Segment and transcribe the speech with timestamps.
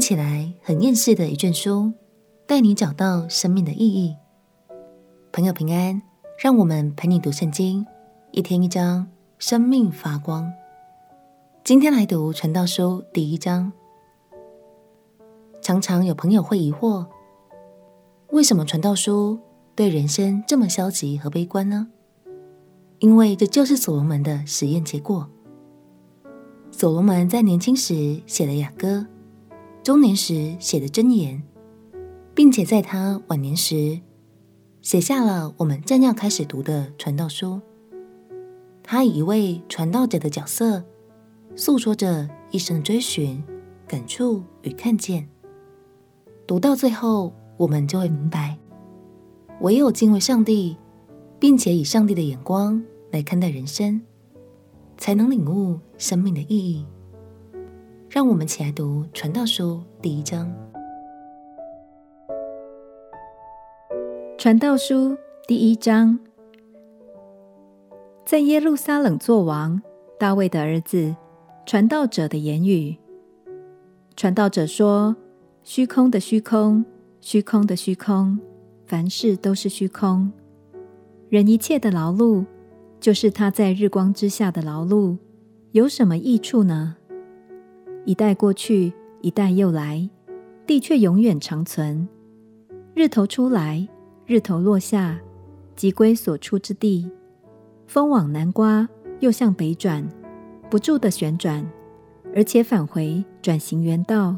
[0.00, 1.92] 起来很厌世的一卷书，
[2.46, 4.16] 带你找到生命的意义。
[5.30, 6.00] 朋友平安，
[6.42, 7.84] 让我们陪你读圣经，
[8.32, 9.06] 一天一章，
[9.38, 10.50] 生命发光。
[11.62, 13.72] 今天来读《传道书》第一章。
[15.60, 17.06] 常常有朋友会疑惑，
[18.30, 19.36] 为什么《传道书》
[19.74, 21.88] 对人生这么消极和悲观呢？
[23.00, 25.28] 因为这就是所罗门的实验结果。
[26.70, 29.06] 所罗门在年轻时写了雅歌，
[29.82, 31.42] 中年时写的箴言，
[32.34, 33.98] 并且在他晚年时
[34.82, 37.54] 写下了我们正要开始读的《传道书》。
[38.82, 40.84] 他以一位传道者的角色，
[41.56, 43.42] 诉说着一生追寻、
[43.88, 45.26] 感触与看见。
[46.46, 48.58] 读到最后，我们就会明白，
[49.60, 50.76] 唯有敬畏上帝，
[51.38, 54.02] 并且以上帝的眼光来看待人生。
[54.98, 56.84] 才能领悟生命的意义。
[58.10, 60.48] 让我们起来读《传道书》第一章。
[64.36, 65.10] 《传道书》
[65.46, 66.18] 第一章，
[68.26, 69.80] 在耶路撒冷作王，
[70.18, 71.14] 大卫的儿子，
[71.64, 72.96] 传道者的言语。
[74.16, 75.14] 传道者说
[75.62, 76.84] ：“虚空的虚空，
[77.20, 78.40] 虚空的虚空，
[78.86, 80.32] 凡事都是虚空。
[81.28, 82.44] 人一切的劳碌。”
[82.98, 85.16] 就是他在日光之下的劳碌，
[85.70, 86.96] 有什么益处呢？
[88.10, 90.10] 一代过去，一代又来，
[90.66, 92.08] 地却永远长存。
[92.92, 93.86] 日头出来，
[94.26, 95.16] 日头落下，
[95.76, 97.08] 即归所出之地。
[97.86, 98.88] 风往南刮，
[99.20, 100.04] 又向北转，
[100.68, 101.64] 不住地旋转，
[102.34, 104.36] 而且返回，转行原道。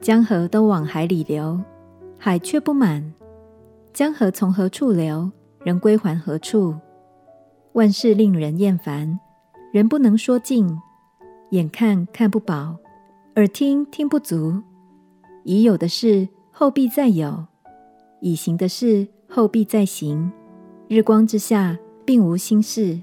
[0.00, 1.60] 江河都往海里流，
[2.16, 3.12] 海却不满。
[3.92, 5.28] 江河从何处流，
[5.64, 6.76] 仍归还何处？
[7.72, 9.18] 万事令人厌烦，
[9.72, 10.78] 人不能说尽；
[11.52, 12.78] 眼看看不饱，
[13.36, 14.62] 耳听听不足。
[15.44, 17.44] 已有的事后必再有，
[18.22, 20.32] 已行的事后必再行。
[20.88, 22.98] 日光之下并无新事，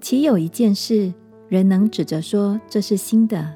[0.00, 1.12] 岂有一件事
[1.48, 3.52] 人能指着说这是新的？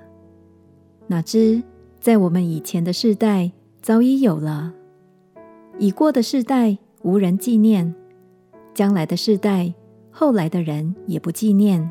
[1.06, 1.62] 哪知
[2.00, 4.74] 在我们以前的世代早已有了，
[5.78, 7.94] 已过的世代无人纪念，
[8.74, 9.72] 将来的世代。
[10.10, 11.88] 后来的人也不纪念。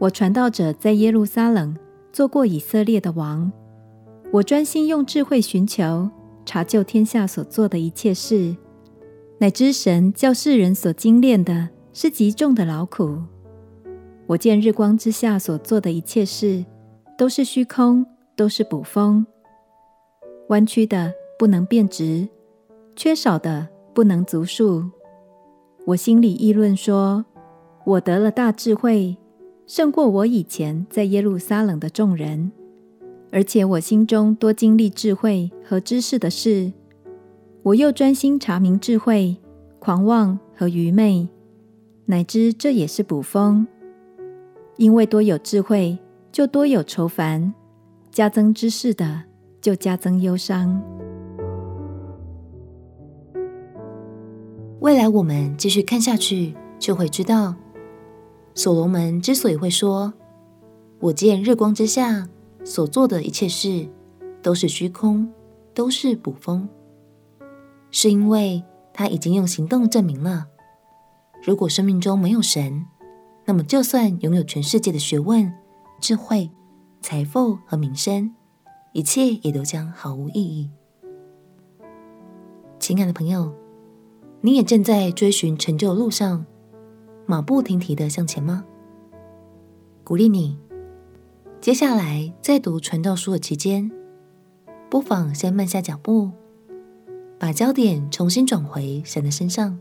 [0.00, 1.76] 我传道者在耶路撒冷
[2.10, 3.52] 做过以色列的王，
[4.32, 6.08] 我专心用智慧寻求，
[6.46, 8.56] 查究天下所做的一切事，
[9.36, 13.18] 乃知神叫世人所精炼的是极重的劳苦。
[14.26, 16.64] 我见日光之下所做的一切事，
[17.18, 19.26] 都是虚空，都是捕风，
[20.48, 22.26] 弯曲的不能变直，
[22.96, 24.82] 缺少的不能足数。
[25.84, 27.26] 我心里议论说
[27.84, 29.16] ：“我得了大智慧，
[29.72, 32.50] 胜过我以前在耶路撒冷的众人。
[33.30, 36.72] 而且我心中多经历智慧和知识的事。
[37.62, 39.36] 我又专心查明智慧、
[39.78, 41.28] 狂妄和愚昧，
[42.06, 43.64] 乃知这也是捕风。
[44.76, 45.96] 因为多有智慧，
[46.32, 47.52] 就多有愁烦；
[48.10, 49.22] 加增知识的，
[49.60, 50.82] 就加增忧伤。”
[54.82, 57.54] 未来我们继续看下去，就会知道，
[58.60, 60.12] 所罗门之所以会说
[61.00, 62.28] “我见日光之下
[62.62, 63.88] 所做的一切事
[64.42, 65.26] 都是虚空，
[65.72, 66.68] 都是捕风”，
[67.90, 68.62] 是因为
[68.92, 70.46] 他已经用行动证明了，
[71.42, 72.84] 如果生命中没有神，
[73.46, 75.50] 那么就算拥有全世界的学问、
[75.98, 76.50] 智慧、
[77.00, 78.34] 财富和名声，
[78.92, 80.68] 一切也都将毫无意义。
[82.78, 83.50] 亲爱的朋友。
[84.42, 86.46] 你也正在追寻成就的路上，
[87.30, 88.64] 马不停蹄的向前吗？
[90.02, 90.58] 鼓励你，
[91.60, 93.88] 接下来在读传道书的期间，
[94.90, 96.32] 不妨先慢下脚步，
[97.38, 99.78] 把焦点重新转回神的身上。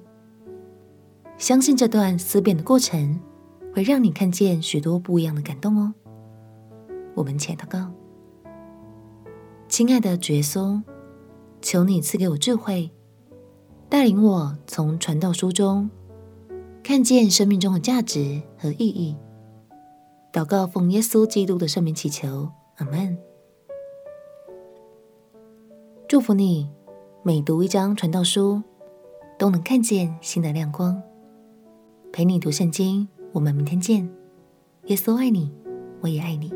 [1.39, 3.19] 相信这段思辨的过程，
[3.73, 5.91] 会让你看见许多不一样的感动哦。
[7.15, 7.91] 我们且祷告，
[9.67, 10.83] 亲爱的觉松，
[11.63, 12.91] 求你赐给我智慧。
[13.89, 15.89] 带领我从传道书中
[16.89, 19.15] 看见生命中的价值和意义。
[20.33, 23.15] 祷告奉耶稣基督的圣名祈求，阿门。
[26.07, 26.67] 祝福你，
[27.21, 28.63] 每读一章传道书，
[29.37, 30.99] 都能看见新的亮光。
[32.11, 34.09] 陪你读圣经，我们明天见。
[34.85, 35.53] 耶稣爱你，
[36.01, 36.51] 我也爱你。